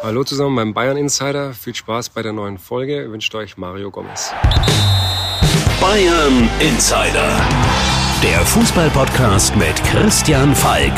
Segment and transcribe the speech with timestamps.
[0.00, 1.52] Hallo zusammen beim Bayern Insider.
[1.52, 3.10] Viel Spaß bei der neuen Folge.
[3.10, 4.32] Wünscht euch Mario Gomez.
[5.80, 7.28] Bayern Insider.
[8.22, 10.92] Der Fußballpodcast mit Christian Falk.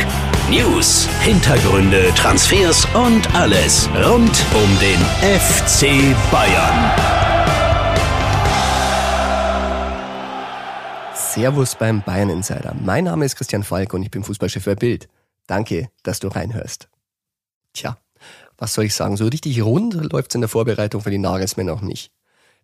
[0.50, 5.00] News, Hintergründe, Transfers und alles rund um den
[5.40, 6.90] FC Bayern.
[11.14, 12.74] Servus beim Bayern Insider.
[12.84, 15.08] Mein Name ist Christian Falk und ich bin Fußballchef für Bild.
[15.46, 16.88] Danke, dass du reinhörst.
[17.72, 17.96] Tja,
[18.60, 19.16] was soll ich sagen?
[19.16, 22.12] So richtig rund läuft's in der Vorbereitung für die Nagelsmänner noch nicht.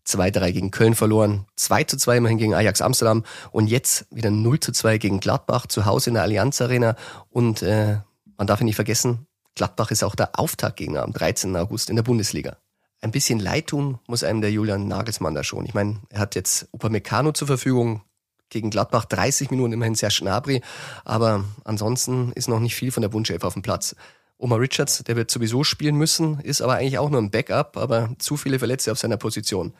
[0.06, 4.60] 2-3 gegen Köln verloren, 2 zu 2 immerhin gegen Ajax Amsterdam und jetzt wieder 0
[4.60, 6.94] zu 2 gegen Gladbach zu Hause in der Allianz Arena.
[7.30, 7.96] Und äh,
[8.36, 11.56] man darf nicht vergessen, Gladbach ist auch der Auftaktgegner am 13.
[11.56, 12.58] August in der Bundesliga.
[13.00, 15.64] Ein bisschen leid tun muss einem der Julian Nagelsmann da schon.
[15.64, 18.02] Ich meine, er hat jetzt Upamecano zur Verfügung,
[18.48, 20.62] gegen Gladbach 30 Minuten immerhin sehr Schnabri,
[21.04, 23.96] aber ansonsten ist noch nicht viel von der Wunschelf auf dem Platz.
[24.38, 28.10] Omar Richards, der wird sowieso spielen müssen, ist aber eigentlich auch nur ein Backup, aber
[28.18, 29.72] zu viele Verletzte auf seiner Position.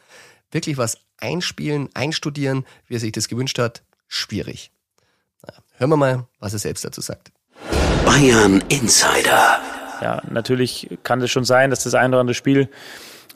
[0.51, 4.71] Wirklich was einspielen, einstudieren, wie er sich das gewünscht hat, schwierig.
[5.77, 7.33] hören wir mal, was er selbst dazu sagt.
[8.05, 9.61] Bayern Insider.
[10.01, 12.69] Ja, natürlich kann es schon sein, dass das ein oder andere Spiel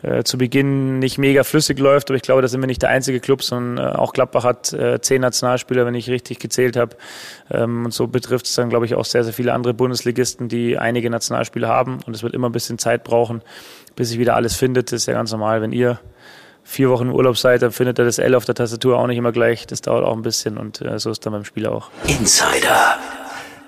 [0.02, 2.88] äh, zu Beginn nicht mega flüssig läuft, aber ich glaube, da sind wir nicht der
[2.88, 6.96] einzige Club, sondern äh, auch Gladbach hat äh, zehn Nationalspieler, wenn ich richtig gezählt habe.
[7.50, 10.78] Ähm, und so betrifft es dann, glaube ich, auch sehr, sehr viele andere Bundesligisten, die
[10.78, 11.98] einige Nationalspieler haben.
[12.06, 13.42] Und es wird immer ein bisschen Zeit brauchen,
[13.96, 14.92] bis sich wieder alles findet.
[14.92, 15.60] Das ist ja ganz normal.
[15.60, 16.00] Wenn ihr
[16.62, 19.18] vier Wochen im Urlaub seid, dann findet ihr das L auf der Tastatur auch nicht
[19.18, 19.66] immer gleich.
[19.66, 21.90] Das dauert auch ein bisschen und so ist dann beim Spiel auch.
[22.06, 22.96] Insider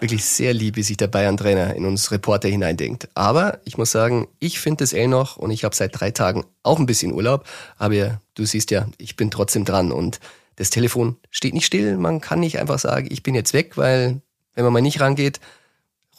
[0.03, 3.09] wirklich sehr lieb, wie sich der Bayern-Trainer in uns Reporter hineindenkt.
[3.15, 6.45] Aber ich muss sagen, ich finde es eh noch und ich habe seit drei Tagen
[6.63, 7.47] auch ein bisschen Urlaub.
[7.79, 10.21] Aber du siehst ja, ich bin trotzdem dran und
[10.57, 11.97] das Telefon steht nicht still.
[11.97, 14.21] Man kann nicht einfach sagen, ich bin jetzt weg, weil
[14.55, 15.41] wenn man mal nicht rangeht,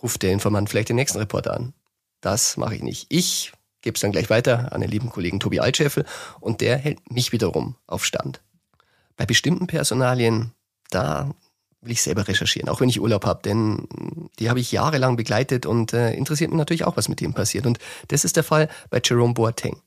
[0.01, 1.73] ruft der Informant vielleicht den nächsten Reporter an.
[2.21, 3.05] Das mache ich nicht.
[3.09, 6.05] Ich gebe es dann gleich weiter an den lieben Kollegen Tobi Altscheffel
[6.39, 8.41] und der hält mich wiederum auf Stand.
[9.17, 10.53] Bei bestimmten Personalien,
[10.89, 11.29] da
[11.83, 13.87] will ich selber recherchieren, auch wenn ich Urlaub habe, denn
[14.39, 17.65] die habe ich jahrelang begleitet und äh, interessiert mich natürlich auch, was mit dem passiert.
[17.65, 19.77] Und das ist der Fall bei Jerome Boateng.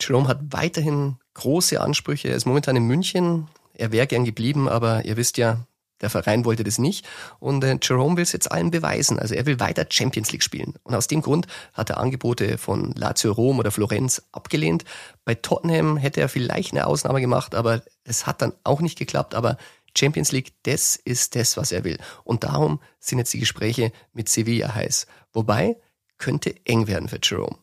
[0.00, 2.28] Jerome hat weiterhin große Ansprüche.
[2.28, 3.48] Er ist momentan in München.
[3.74, 5.64] Er wäre gern geblieben, aber ihr wisst ja,
[6.02, 7.08] der Verein wollte das nicht.
[7.38, 9.18] Und äh, Jerome will es jetzt allen beweisen.
[9.18, 10.74] Also er will weiter Champions League spielen.
[10.82, 14.84] Und aus dem Grund hat er Angebote von Lazio Rom oder Florenz abgelehnt.
[15.24, 19.34] Bei Tottenham hätte er vielleicht eine Ausnahme gemacht, aber es hat dann auch nicht geklappt.
[19.34, 19.56] Aber
[19.96, 21.98] Champions League, das ist das, was er will.
[22.24, 25.06] Und darum sind jetzt die Gespräche mit Sevilla heiß.
[25.32, 25.76] Wobei,
[26.18, 27.58] könnte eng werden für Jerome.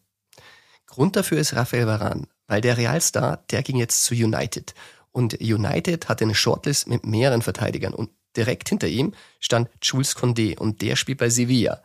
[0.85, 4.73] Grund dafür ist Rafael Varane, weil der Realstar, der ging jetzt zu United.
[5.11, 10.57] Und United hatte eine Shortlist mit mehreren Verteidigern und direkt hinter ihm stand Jules Condé
[10.57, 11.81] und der spielt bei Sevilla.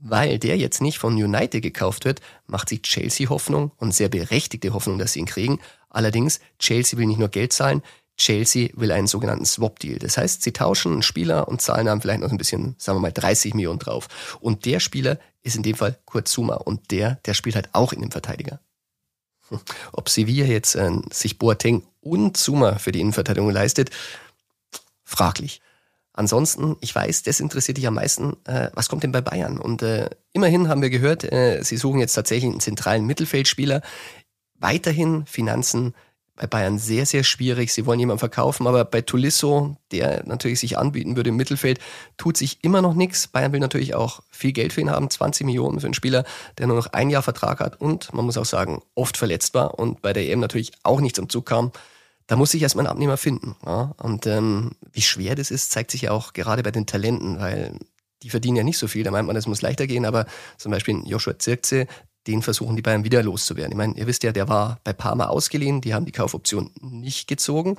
[0.00, 4.72] Weil der jetzt nicht von United gekauft wird, macht sich Chelsea Hoffnung und sehr berechtigte
[4.72, 5.60] Hoffnung, dass sie ihn kriegen.
[5.90, 7.82] Allerdings, Chelsea will nicht nur Geld zahlen,
[8.18, 9.98] Chelsea will einen sogenannten Swap-Deal.
[9.98, 13.02] Das heißt, sie tauschen einen Spieler und zahlen dann vielleicht noch ein bisschen, sagen wir
[13.02, 14.08] mal, 30 Millionen drauf.
[14.40, 17.92] Und der Spieler ist in dem Fall Kurt Zuma und der, der spielt halt auch
[17.92, 18.60] in dem Verteidiger.
[19.92, 23.90] Ob Sevilla jetzt äh, sich Boateng und Zuma für die Innenverteidigung leistet,
[25.04, 25.60] fraglich.
[26.12, 29.58] Ansonsten, ich weiß, das interessiert dich am meisten, äh, was kommt denn bei Bayern?
[29.58, 33.82] Und äh, immerhin haben wir gehört, äh, sie suchen jetzt tatsächlich einen zentralen Mittelfeldspieler.
[34.54, 35.94] Weiterhin Finanzen
[36.38, 37.72] bei Bayern sehr, sehr schwierig.
[37.72, 41.80] Sie wollen jemanden verkaufen, aber bei Tulisso, der natürlich sich anbieten würde im Mittelfeld,
[42.16, 43.26] tut sich immer noch nichts.
[43.26, 46.24] Bayern will natürlich auch viel Geld für ihn haben, 20 Millionen für einen Spieler,
[46.56, 49.78] der nur noch ein Jahr Vertrag hat und man muss auch sagen, oft verletzt war
[49.78, 51.72] und bei der EM natürlich auch nicht zum Zug kam.
[52.28, 53.56] Da muss sich erstmal ein Abnehmer finden.
[53.64, 53.94] Ja?
[53.96, 57.78] Und ähm, wie schwer das ist, zeigt sich ja auch gerade bei den Talenten, weil
[58.22, 59.04] die verdienen ja nicht so viel.
[59.04, 61.86] Da meint man, das muss leichter gehen, aber zum Beispiel Joshua Zirkze,
[62.28, 63.72] den versuchen die Bayern wieder loszuwerden.
[63.72, 67.26] Ich meine, ihr wisst ja, der war bei Parma ausgeliehen, die haben die Kaufoption nicht
[67.26, 67.76] gezogen,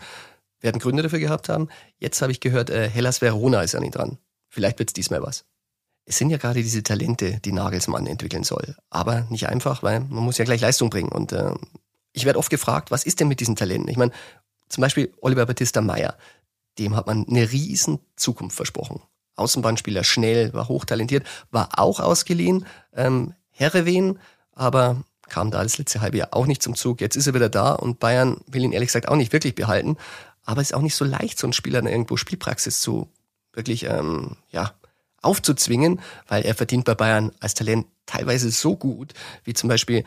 [0.60, 1.70] werden Gründe dafür gehabt haben.
[2.00, 4.18] Jetzt habe ich gehört, äh, Hellas Verona ist an ihn dran.
[4.50, 5.46] Vielleicht wird es diesmal was.
[6.06, 8.76] Es sind ja gerade diese Talente, die Nagelsmann entwickeln soll.
[8.90, 11.12] Aber nicht einfach, weil man muss ja gleich Leistung bringen.
[11.12, 11.54] Und äh,
[12.12, 13.88] ich werde oft gefragt, was ist denn mit diesen Talenten?
[13.88, 14.12] Ich meine,
[14.68, 16.18] zum Beispiel Oliver Battista Meyer,
[16.80, 19.02] dem hat man eine riesen Zukunft versprochen.
[19.36, 22.66] Außenbahnspieler, schnell, war hochtalentiert, war auch ausgeliehen.
[22.96, 24.20] Ähm, Herrewen
[24.60, 27.02] aber kam da das letzte halbe Jahr auch nicht zum Zug.
[27.02, 29.98] Jetzt ist er wieder da und Bayern will ihn ehrlich gesagt auch nicht wirklich behalten.
[30.44, 33.10] Aber es ist auch nicht so leicht, so einen Spieler irgendwo Spielpraxis zu
[33.54, 34.74] wirklich ähm, ja,
[35.22, 39.14] aufzuzwingen, weil er verdient bei Bayern als Talent teilweise so gut,
[39.44, 40.04] wie zum Beispiel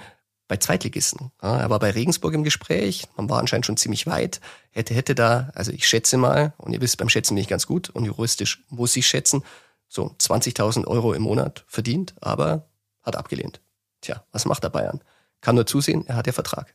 [0.48, 1.30] bei Zweitligisten.
[1.42, 4.40] Ja, er war bei Regensburg im Gespräch, man war anscheinend schon ziemlich weit,
[4.70, 7.66] hätte, hätte da, also ich schätze mal, und ihr wisst, beim Schätzen bin ich ganz
[7.66, 9.44] gut und juristisch muss ich schätzen,
[9.88, 12.66] so 20.000 Euro im Monat verdient, aber
[13.02, 13.60] hat abgelehnt.
[14.02, 15.02] Tja, was macht der Bayern?
[15.40, 16.74] Kann nur zusehen, er hat ja Vertrag.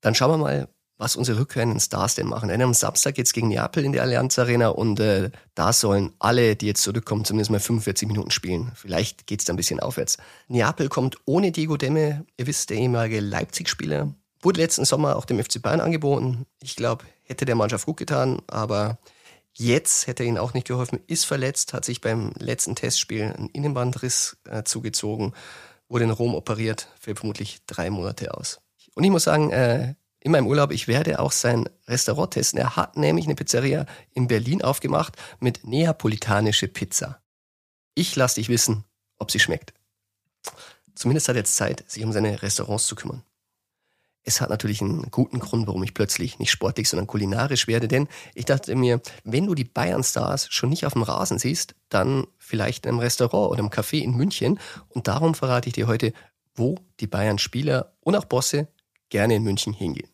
[0.00, 2.48] Dann schauen wir mal, was unsere rückkehrenden Stars denn machen.
[2.48, 6.54] Denn am Samstag geht's gegen Neapel in der Allianz Arena und äh, da sollen alle,
[6.56, 8.70] die jetzt zurückkommen, zumindest mal 45 Minuten spielen.
[8.76, 10.18] Vielleicht geht's da ein bisschen aufwärts.
[10.46, 15.42] Neapel kommt ohne Diego Demme, ihr wisst, der ehemalige Leipzig-Spieler, wurde letzten Sommer auch dem
[15.42, 16.46] FC Bayern angeboten.
[16.62, 18.98] Ich glaube, hätte der Mannschaft gut getan, aber
[19.52, 21.00] jetzt hätte er ihnen auch nicht geholfen.
[21.06, 25.32] Ist verletzt, hat sich beim letzten Testspiel einen Innenbandriss äh, zugezogen,
[25.94, 28.60] wurde in Rom operiert, für vermutlich drei Monate aus.
[28.94, 32.58] Und ich muss sagen, äh, in meinem Urlaub, ich werde auch sein Restaurant testen.
[32.58, 37.22] Er hat nämlich eine Pizzeria in Berlin aufgemacht mit neapolitanische Pizza.
[37.94, 38.84] Ich lasse dich wissen,
[39.18, 39.72] ob sie schmeckt.
[40.96, 43.22] Zumindest hat er jetzt Zeit, sich um seine Restaurants zu kümmern.
[44.24, 48.08] Es hat natürlich einen guten Grund, warum ich plötzlich nicht sportlich, sondern kulinarisch werde, denn
[48.34, 52.86] ich dachte mir, wenn du die Bayern-Stars schon nicht auf dem Rasen siehst, dann vielleicht
[52.86, 54.58] einem Restaurant oder im Café in München.
[54.88, 56.14] Und darum verrate ich dir heute,
[56.54, 58.68] wo die Bayern-Spieler und auch Bosse
[59.10, 60.13] gerne in München hingehen.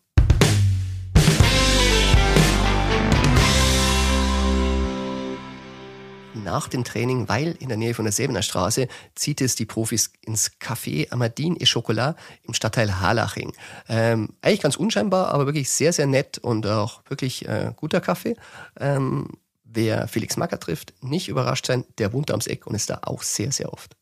[6.43, 10.11] Nach dem Training, weil in der Nähe von der Säbener Straße, zieht es die Profis
[10.21, 13.53] ins Café Amadine et Chocolat im Stadtteil Harlaching.
[13.87, 18.35] Ähm, eigentlich ganz unscheinbar, aber wirklich sehr, sehr nett und auch wirklich äh, guter Kaffee.
[18.79, 19.29] Ähm,
[19.63, 23.23] wer Felix Macker trifft, nicht überrascht sein, der wohnt ums Eck und ist da auch
[23.23, 23.95] sehr, sehr oft.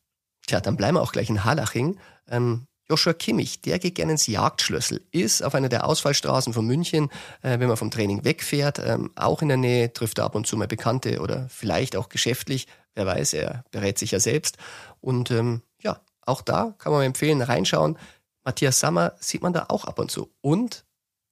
[0.46, 1.98] Tja, dann bleiben wir auch gleich in Harlaching.
[2.28, 7.08] Ähm, Joshua Kimmich, der geht gerne ins Jagdschlüssel, ist auf einer der Ausfallstraßen von München,
[7.42, 10.48] äh, wenn man vom Training wegfährt, ähm, auch in der Nähe, trifft er ab und
[10.48, 12.66] zu mal Bekannte oder vielleicht auch geschäftlich,
[12.96, 14.58] wer weiß, er berät sich ja selbst.
[15.00, 17.96] Und ähm, ja, auch da kann man empfehlen, reinschauen.
[18.42, 20.28] Matthias Sammer sieht man da auch ab und zu.
[20.40, 20.84] Und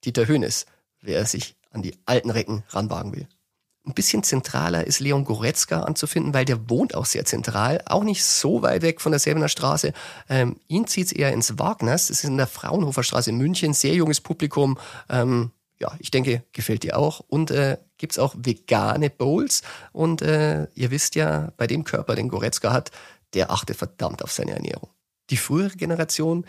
[0.04, 0.66] Dieter Höhnes,
[1.00, 3.26] wer sich an die alten Recken ranwagen will.
[3.86, 8.22] Ein bisschen zentraler ist Leon Goretzka anzufinden, weil der wohnt auch sehr zentral, auch nicht
[8.22, 9.92] so weit weg von der Säbener Straße.
[10.28, 13.72] Ähm, ihn zieht es eher ins Wagners, das ist in der Fraunhofer Straße in München,
[13.72, 14.78] sehr junges Publikum.
[15.08, 17.20] Ähm, ja, ich denke, gefällt dir auch.
[17.20, 19.62] Und äh, gibt auch vegane Bowls.
[19.92, 22.90] Und äh, ihr wisst ja, bei dem Körper, den Goretzka hat,
[23.34, 24.90] der achtet verdammt auf seine Ernährung.
[25.30, 26.46] Die frühere Generation,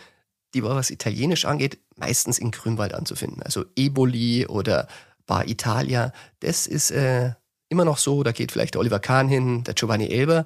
[0.54, 3.42] die war, was Italienisch angeht, meistens in Grünwald anzufinden.
[3.42, 4.88] Also Eboli oder
[5.30, 6.12] Bar Italia.
[6.40, 7.30] Das ist äh,
[7.68, 10.44] immer noch so, da geht vielleicht der Oliver Kahn hin, der Giovanni Elber.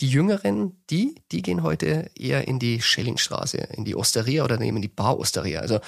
[0.00, 4.82] Die Jüngeren, die, die gehen heute eher in die Schellingstraße, in die Osteria oder nehmen
[4.82, 5.58] die Bar Osteria.
[5.58, 5.80] Also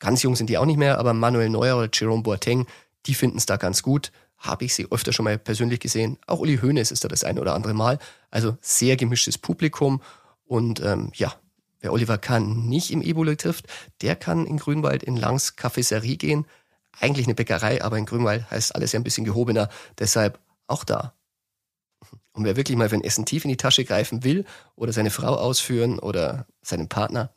[0.00, 2.66] ganz jung sind die auch nicht mehr, aber Manuel Neuer oder Jerome Boateng,
[3.06, 4.10] die finden es da ganz gut.
[4.38, 6.18] Habe ich sie öfter schon mal persönlich gesehen.
[6.26, 8.00] Auch Uli Hoeneß ist da das eine oder andere Mal.
[8.32, 10.02] Also sehr gemischtes Publikum.
[10.44, 11.32] Und ähm, ja,
[11.78, 13.66] wer Oliver Kahn nicht im Ebola trifft,
[14.02, 16.44] der kann in Grünwald in Langs Cafeterie gehen
[17.00, 19.68] eigentlich eine Bäckerei, aber in Grünwald heißt alles ja ein bisschen gehobener.
[19.98, 21.14] Deshalb auch da.
[22.32, 24.44] Und wer wirklich mal für ein Essen tief in die Tasche greifen will
[24.76, 27.32] oder seine Frau ausführen oder seinen Partner,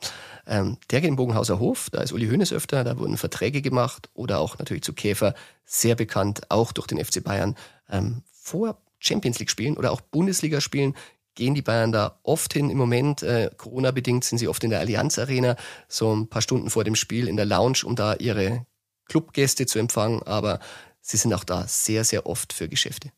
[0.45, 1.89] ähm, der geht in Bogenhauser Hof.
[1.89, 5.33] Da ist Uli Hoeneß öfter, da wurden Verträge gemacht oder auch natürlich zu Käfer,
[5.65, 7.55] sehr bekannt, auch durch den FC Bayern.
[7.89, 10.95] Ähm, vor Champions League spielen oder auch Bundesliga spielen,
[11.33, 12.69] gehen die Bayern da oft hin.
[12.69, 15.55] Im Moment, äh, Corona-bedingt, sind sie oft in der Allianz Arena,
[15.87, 18.65] so ein paar Stunden vor dem Spiel in der Lounge, um da ihre
[19.11, 20.61] Clubgäste zu empfangen, aber
[21.01, 23.11] sie sind auch da sehr, sehr oft für Geschäfte.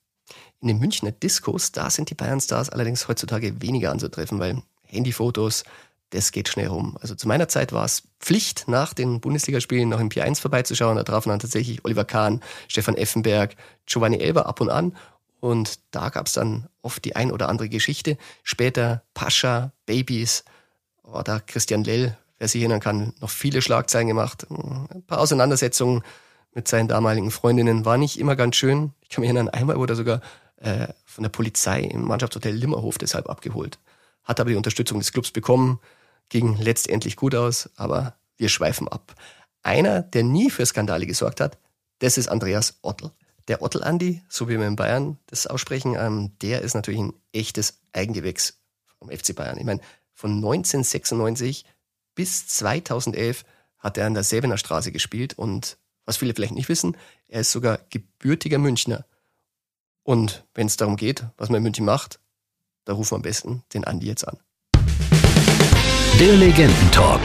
[0.60, 5.64] In den Münchner Diskos, da sind die Bayern-Stars allerdings heutzutage weniger anzutreffen, weil Handyfotos,
[6.10, 6.98] das geht schnell rum.
[7.00, 10.98] Also zu meiner Zeit war es Pflicht, nach den Bundesligaspielen noch im Pier 1 vorbeizuschauen.
[10.98, 14.98] Da trafen dann tatsächlich Oliver Kahn, Stefan Effenberg, Giovanni Elber ab und an.
[15.42, 18.18] Und da gab es dann oft die ein oder andere Geschichte.
[18.42, 20.44] Später Pascha, Babys,
[21.04, 24.46] oder Christian Lell wer sich erinnern kann, noch viele Schlagzeilen gemacht.
[24.50, 26.04] Ein paar Auseinandersetzungen
[26.54, 28.92] mit seinen damaligen Freundinnen war nicht immer ganz schön.
[29.00, 30.22] Ich kann mich erinnern, einmal wurde er sogar
[30.58, 33.80] äh, von der Polizei im Mannschaftshotel Limmerhof deshalb abgeholt.
[34.26, 35.80] Hat aber die Unterstützung des Clubs bekommen,
[36.28, 39.16] ging letztendlich gut aus, aber wir schweifen ab.
[39.62, 41.58] Einer, der nie für Skandale gesorgt hat,
[42.00, 43.12] das ist Andreas Ottel.
[43.48, 47.14] Der Ottel Andi, so wie wir in Bayern das aussprechen, ähm, der ist natürlich ein
[47.32, 48.60] echtes Eigengewächs
[49.00, 49.58] vom FC Bayern.
[49.58, 49.80] Ich meine,
[50.12, 51.64] von 1996
[52.16, 53.44] bis 2011
[53.80, 57.52] hat er an der Säbener Straße gespielt und was viele vielleicht nicht wissen, er ist
[57.52, 59.06] sogar gebürtiger Münchner.
[60.04, 62.20] Und wenn es darum geht, was man in München macht,
[62.86, 64.38] da rufen wir am besten den Andi jetzt an.
[66.20, 67.22] Der Legendentalk.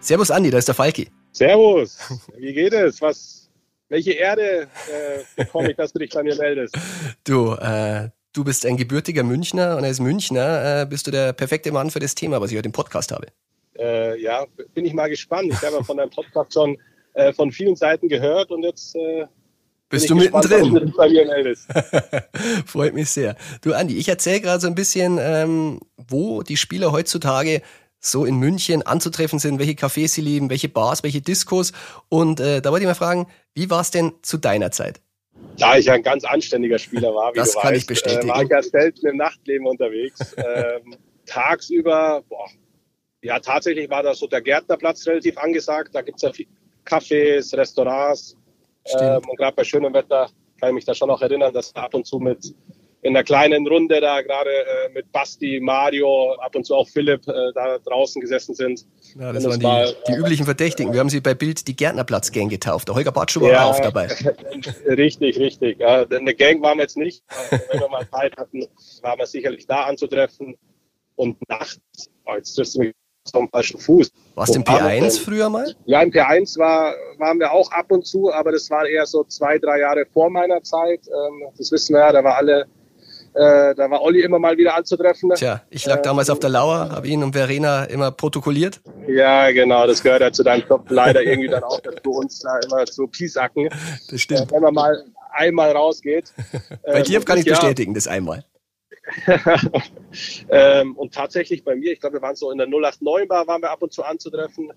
[0.00, 1.10] Servus Andi, da ist der Falki.
[1.32, 1.98] Servus,
[2.38, 3.00] wie geht es?
[3.02, 3.50] Was,
[3.88, 6.76] welche Erde äh, bekomme ich, dass du dich bei mir meldest?
[7.24, 11.72] Du, äh, du bist ein gebürtiger Münchner und als Münchner äh, bist du der perfekte
[11.72, 13.28] Mann für das Thema, was ich heute im Podcast habe.
[13.78, 14.44] Äh, ja,
[14.74, 15.52] bin ich mal gespannt.
[15.52, 16.76] Ich habe von deinem Podcast schon
[17.14, 19.26] äh, von vielen Seiten gehört und jetzt äh,
[19.88, 20.92] Bist du mittendrin?
[20.96, 21.56] Bei mir
[22.66, 23.36] Freut mich sehr.
[23.62, 27.62] Du Andi, ich erzähle gerade so ein bisschen, ähm, wo die Spieler heutzutage
[28.00, 31.72] so in München anzutreffen sind, welche Cafés sie lieben, welche Bars, welche Diskos.
[32.08, 35.00] Und äh, da wollte ich mal fragen, wie war es denn zu deiner Zeit?
[35.58, 38.28] Da ich ein ganz anständiger Spieler war, wie das du kann weißt, ich bestätigen.
[38.28, 40.34] Äh, war ich ja selten im Nachtleben unterwegs.
[40.36, 42.48] ähm, tagsüber, boah,
[43.22, 45.94] ja, tatsächlich war da so der Gärtnerplatz relativ angesagt.
[45.94, 46.46] Da gibt es ja viel
[46.84, 48.36] Cafés, Restaurants.
[48.98, 50.30] Ähm, und gerade bei schönem Wetter
[50.60, 52.54] kann ich mich da schon noch erinnern, dass ab und zu mit
[53.02, 57.26] in einer kleinen Runde da gerade äh, mit Basti, Mario, ab und zu auch Philipp
[57.28, 58.84] äh, da draußen gesessen sind.
[59.18, 60.92] Ja, das waren die, war, die äh, üblichen Verdächtigen.
[60.92, 62.88] Wir haben sie bei Bild die Gärtnerplatz-Gang getauft.
[62.88, 64.08] Der Holger Bartschuh war ja, auch dabei.
[64.86, 65.78] richtig, richtig.
[65.78, 67.22] Ja, eine Gang waren wir jetzt nicht.
[67.50, 68.66] Wenn wir mal Zeit hatten,
[69.02, 70.56] waren wir sicherlich da anzutreffen.
[71.14, 71.78] Und nachts,
[72.26, 72.94] oh, jetzt triffst du mich
[73.32, 74.10] vom falschen Fuß.
[74.34, 75.74] Warst du im P1 früher mal?
[75.84, 79.24] Ja, im P1 war, waren wir auch ab und zu, aber das war eher so
[79.24, 81.00] zwei, drei Jahre vor meiner Zeit.
[81.06, 82.66] Ähm, das wissen wir ja, da war alle
[83.34, 85.30] äh, da war Olli immer mal wieder anzutreffen.
[85.34, 88.80] Tja, ich lag damals auf der Lauer, habe ihn und Verena immer protokolliert.
[89.06, 92.58] Ja, genau, das gehört ja zu deinem Job leider irgendwie dann auch dazu, uns da
[92.60, 93.68] immer zu piesacken.
[94.10, 94.50] Das stimmt.
[94.50, 96.32] Äh, wenn man mal einmal rausgeht.
[96.84, 98.44] Bei dir ähm, kann ich ja, bestätigen, das einmal.
[100.50, 103.62] ähm, und tatsächlich bei mir, ich glaube, wir waren so in der 089 Bar, waren
[103.62, 104.70] wir ab und zu anzutreffen.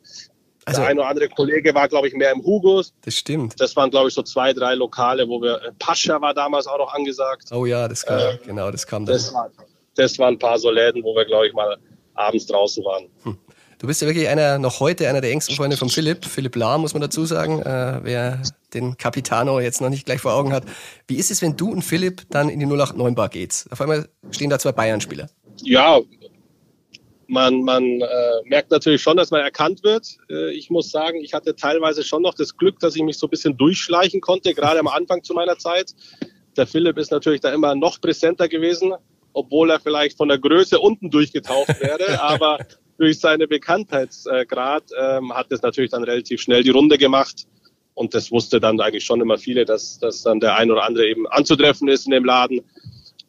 [0.65, 2.93] Also, der ein oder andere Kollege war, glaube ich, mehr im Hugos.
[3.03, 3.59] Das stimmt.
[3.59, 5.55] Das waren, glaube ich, so zwei, drei Lokale, wo wir.
[5.61, 7.51] Äh, Pascha war damals auch noch angesagt.
[7.51, 9.13] Oh ja, das kam, äh, genau, das kam dann.
[9.13, 9.49] Das, war,
[9.95, 11.77] das waren ein paar so Läden, wo wir, glaube ich, mal
[12.13, 13.07] abends draußen waren.
[13.23, 13.37] Hm.
[13.81, 16.25] Du bist ja wirklich einer, noch heute einer der engsten Freunde von Philipp.
[16.25, 18.39] Philipp Lahr, muss man dazu sagen, äh, wer
[18.75, 20.65] den Capitano jetzt noch nicht gleich vor Augen hat.
[21.07, 23.65] Wie ist es, wenn du und Philipp dann in die 089 Bar geht?
[23.71, 25.31] Auf einmal stehen da zwei Bayern-Spieler.
[25.63, 25.99] Ja,
[27.31, 28.07] man, man äh,
[28.43, 30.17] merkt natürlich schon, dass man erkannt wird.
[30.29, 33.27] Äh, ich muss sagen, ich hatte teilweise schon noch das Glück, dass ich mich so
[33.27, 35.95] ein bisschen durchschleichen konnte, gerade am Anfang zu meiner Zeit.
[36.57, 38.93] Der Philipp ist natürlich da immer noch präsenter gewesen,
[39.31, 42.59] obwohl er vielleicht von der Größe unten durchgetaucht wäre, aber
[42.97, 47.47] durch seine Bekanntheitsgrad ähm, hat es natürlich dann relativ schnell die Runde gemacht.
[47.93, 51.07] Und das wusste dann eigentlich schon immer viele, dass, dass dann der ein oder andere
[51.07, 52.59] eben anzutreffen ist in dem Laden.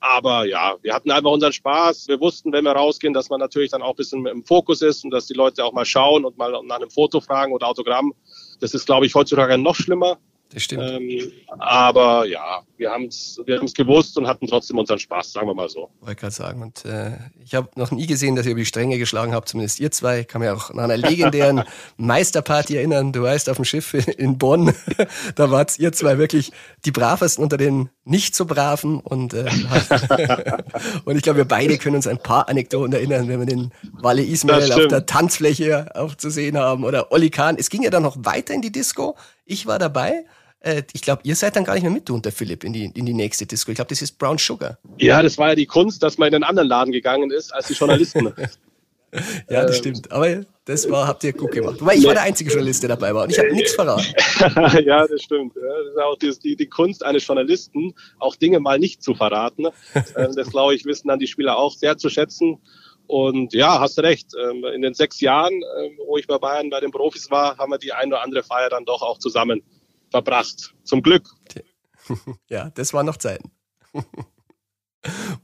[0.03, 2.09] Aber ja, wir hatten einfach unseren Spaß.
[2.09, 5.05] Wir wussten, wenn wir rausgehen, dass man natürlich dann auch ein bisschen im Fokus ist
[5.05, 8.13] und dass die Leute auch mal schauen und mal nach einem Foto fragen oder Autogramm.
[8.61, 10.19] Das ist, glaube ich, heutzutage noch schlimmer.
[10.53, 10.83] Das stimmt.
[10.83, 15.47] Ähm, aber ja, wir haben es wir haben's gewusst und hatten trotzdem unseren Spaß, sagen
[15.47, 15.89] wir mal so.
[16.01, 16.63] Wollte gerade sagen.
[16.63, 19.81] Und äh, ich habe noch nie gesehen, dass ihr über die Stränge geschlagen habt, zumindest
[19.81, 20.21] ihr zwei.
[20.21, 21.63] Ich kann mich auch nach einer legendären
[21.97, 23.13] Meisterparty erinnern.
[23.13, 24.75] Du weißt, auf dem Schiff in Bonn,
[25.37, 26.53] da wart ihr zwei wirklich
[26.85, 29.01] die bravesten unter den nicht so braven.
[29.01, 29.45] Und, äh,
[31.05, 34.23] und ich glaube, wir beide können uns ein paar Anekdoten erinnern, wenn wir den Walle
[34.23, 37.57] Ismail auf der Tanzfläche aufzusehen haben oder Olli Kahn.
[37.59, 39.17] Es ging ja dann noch weiter in die Disco.
[39.45, 40.25] Ich war dabei.
[40.61, 42.73] Äh, ich glaube, ihr seid dann gar nicht mehr mit, du und der Philipp, in
[42.73, 43.71] die, in die nächste Disco.
[43.73, 44.79] Ich glaube, das ist Brown Sugar.
[44.99, 47.67] Ja, das war ja die Kunst, dass man in einen anderen Laden gegangen ist, als
[47.69, 48.33] die Journalisten.
[49.51, 50.13] ja, das ähm, stimmt.
[50.13, 51.81] Aber das war, habt ihr gut gemacht.
[51.81, 54.15] Wobei ich war der einzige Journalist, der dabei war und ich habe nichts verraten.
[54.87, 55.55] ja, das stimmt.
[55.57, 59.67] Das ist auch die, die, die, Kunst eines Journalisten, auch Dinge mal nicht zu verraten.
[60.17, 62.59] Ähm, das, glaube ich, wissen dann die Spieler auch sehr zu schätzen.
[63.07, 64.29] Und ja, hast recht.
[64.39, 65.63] Ähm, in den sechs Jahren,
[66.07, 68.69] wo ich bei Bayern bei den Profis war, haben wir die ein oder andere Feier
[68.69, 69.63] dann doch auch zusammen
[70.11, 70.75] verbracht.
[70.85, 71.29] Zum Glück.
[72.51, 73.53] Ja, das waren noch Zeiten.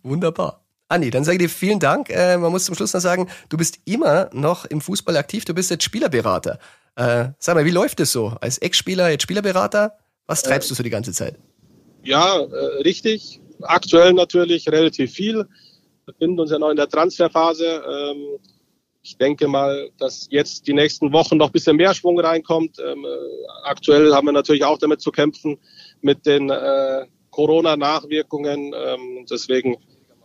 [0.03, 0.68] Wunderbar.
[0.89, 2.09] Andi, dann sage ich dir vielen Dank.
[2.09, 5.55] Äh, man muss zum Schluss noch sagen, du bist immer noch im Fußball aktiv, du
[5.55, 6.59] bist jetzt Spielerberater.
[6.97, 8.35] Äh, sag mal, wie läuft es so?
[8.41, 11.37] Als Ex-Spieler, jetzt Spielerberater, was treibst du so die ganze Zeit?
[12.03, 13.41] Ja, äh, richtig.
[13.63, 15.37] Aktuell natürlich relativ viel.
[15.37, 15.47] Wir
[16.07, 17.83] befinden uns ja noch in der Transferphase.
[17.87, 18.39] Ähm,
[19.03, 22.79] ich denke mal, dass jetzt die nächsten Wochen noch ein bisschen mehr Schwung reinkommt.
[22.79, 23.09] Ähm, äh,
[23.65, 25.59] aktuell haben wir natürlich auch damit zu kämpfen
[26.01, 28.73] mit den äh, Corona-Nachwirkungen.
[28.75, 29.77] Ähm, deswegen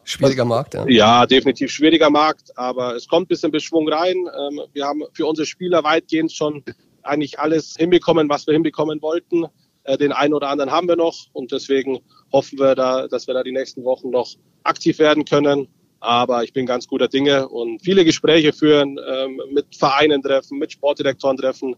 [0.05, 0.87] Schwieriger Markt, ja.
[0.87, 4.15] Ja, definitiv schwieriger Markt, aber es kommt ein bisschen Beschwung rein.
[4.15, 6.63] Ähm, wir haben für unsere Spieler weitgehend schon
[7.03, 9.45] eigentlich alles hinbekommen, was wir hinbekommen wollten.
[9.83, 11.99] Äh, den einen oder anderen haben wir noch und deswegen
[12.31, 14.29] hoffen wir da, dass wir da die nächsten Wochen noch
[14.63, 15.67] aktiv werden können
[16.03, 20.73] aber ich bin ganz guter Dinge und viele Gespräche führen, ähm, mit Vereinen treffen, mit
[20.73, 21.77] Sportdirektoren treffen.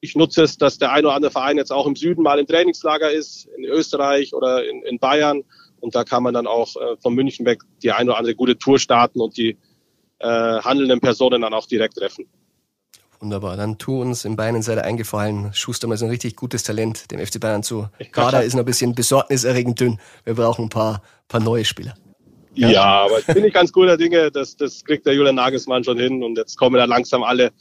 [0.00, 2.46] Ich nutze es, dass der ein oder andere Verein jetzt auch im Süden mal im
[2.46, 5.44] Trainingslager ist, in Österreich oder in, in Bayern.
[5.84, 8.56] Und da kann man dann auch äh, von München weg die ein oder andere gute
[8.56, 9.58] Tour starten und die
[10.18, 12.26] äh, handelnden Personen dann auch direkt treffen.
[13.20, 13.58] Wunderbar.
[13.58, 15.52] Dann tu uns in Bayern Seite eingefallen.
[15.52, 17.86] Schuster mal so ein richtig gutes Talent dem FC Bayern zu.
[18.12, 20.00] Kader ist noch ein bisschen besorgniserregend dünn.
[20.24, 21.94] Wir brauchen ein paar, paar neue Spieler.
[22.54, 24.30] Ja, ja aber bin ich ganz guter Dinge.
[24.30, 26.22] Das, das kriegt der Julian Nagelsmann schon hin.
[26.22, 27.52] Und jetzt kommen da langsam alle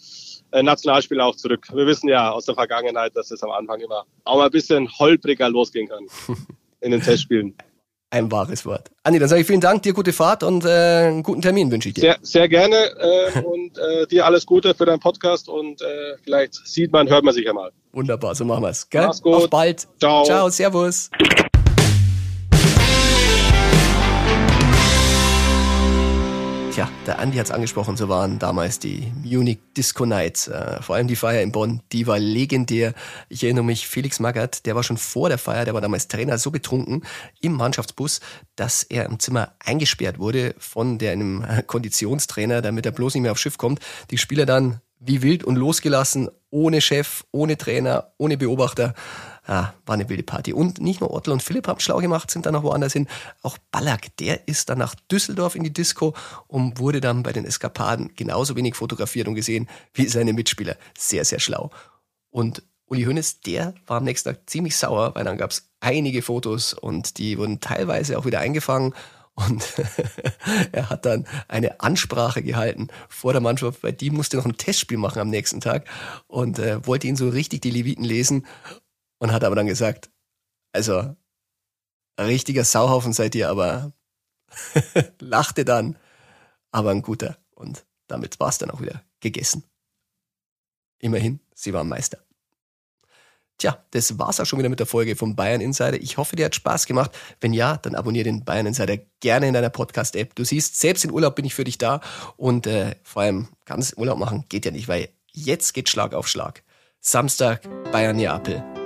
[0.51, 1.67] äh, Nationalspieler auch zurück.
[1.73, 4.89] Wir wissen ja aus der Vergangenheit, dass es am Anfang immer auch mal ein bisschen
[4.97, 6.07] holpriger losgehen kann
[6.79, 7.53] in den Testspielen.
[8.13, 8.91] Ein wahres Wort.
[9.01, 11.89] Andi, dann sage ich vielen Dank, dir gute Fahrt und äh, einen guten Termin wünsche
[11.89, 12.01] ich dir.
[12.01, 16.53] Sehr, sehr gerne äh, und äh, dir alles Gute für deinen Podcast und äh, vielleicht
[16.53, 17.71] sieht man, hört man sich ja mal.
[17.91, 18.87] Wunderbar, so machen wir's.
[18.87, 19.07] Gell?
[19.07, 19.33] Mach's gut.
[19.33, 19.87] Auf bald.
[19.99, 20.25] Ciao.
[20.25, 21.09] Ciao, servus.
[26.73, 30.47] Tja, der Andi hat's angesprochen, so waren damals die Munich Disco Nights.
[30.47, 32.95] Äh, vor allem die Feier in Bonn, die war legendär.
[33.29, 36.39] Ich erinnere mich, Felix Magath, der war schon vor der Feier, der war damals Trainer,
[36.39, 37.03] so betrunken
[37.41, 38.21] im Mannschaftsbus,
[38.55, 43.33] dass er im Zimmer eingesperrt wurde von der, einem Konditionstrainer, damit er bloß nicht mehr
[43.33, 43.79] aufs Schiff kommt.
[44.09, 48.95] Die Spieler dann wie wild und losgelassen, ohne Chef, ohne Trainer, ohne Beobachter.
[49.45, 50.53] Ah, war eine wilde Party.
[50.53, 53.07] Und nicht nur Otto und Philipp haben schlau gemacht, sind dann noch woanders hin.
[53.41, 56.13] Auch Ballack, der ist dann nach Düsseldorf in die Disco
[56.47, 60.77] und wurde dann bei den Eskapaden genauso wenig fotografiert und gesehen wie seine Mitspieler.
[60.97, 61.71] Sehr, sehr schlau.
[62.29, 66.21] Und Uli Hoeneß, der war am nächsten Tag ziemlich sauer, weil dann gab es einige
[66.21, 68.93] Fotos und die wurden teilweise auch wieder eingefangen.
[69.35, 69.63] Und
[70.71, 74.97] er hat dann eine Ansprache gehalten vor der Mannschaft, weil die musste noch ein Testspiel
[74.97, 75.87] machen am nächsten Tag
[76.27, 78.45] und äh, wollte ihn so richtig die Leviten lesen
[79.23, 80.11] und hat aber dann gesagt,
[80.73, 81.15] also
[82.17, 83.93] ein richtiger Sauhaufen seid ihr, aber
[85.19, 85.97] lachte dann,
[86.71, 87.37] aber ein guter.
[87.51, 89.63] Und damit war es dann auch wieder gegessen.
[90.99, 92.17] Immerhin, sie waren Meister.
[93.59, 96.01] Tja, das war's auch schon wieder mit der Folge vom Bayern Insider.
[96.01, 97.17] Ich hoffe, dir hat Spaß gemacht.
[97.39, 100.35] Wenn ja, dann abonniere den Bayern Insider gerne in deiner Podcast-App.
[100.35, 102.01] Du siehst, selbst in Urlaub bin ich für dich da
[102.35, 106.27] und äh, vor allem ganz Urlaub machen geht ja nicht, weil jetzt geht Schlag auf
[106.27, 106.63] Schlag.
[106.99, 107.61] Samstag
[107.93, 108.82] Bayern Neapel.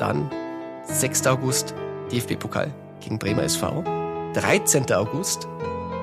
[0.00, 0.30] Dann
[0.84, 1.26] 6.
[1.26, 1.74] August
[2.10, 3.84] DFB-Pokal gegen Bremer SV.
[4.32, 4.90] 13.
[4.92, 5.46] August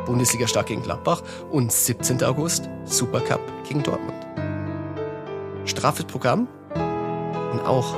[0.06, 2.24] Bundesliga Start gegen Gladbach und 17.
[2.24, 4.26] August Supercup gegen Dortmund.
[5.66, 6.48] Straffes Programm
[7.52, 7.96] und auch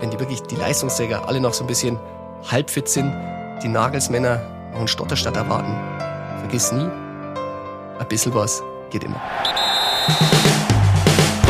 [0.00, 1.98] wenn die wirklich die Leistungsträger alle noch so ein bisschen
[2.50, 3.12] halbfit sind,
[3.62, 4.40] die Nagelsmänner
[4.72, 5.76] noch einen Stotterstadt erwarten.
[6.40, 6.88] Vergiss nie,
[7.98, 9.20] ein bisschen was geht immer.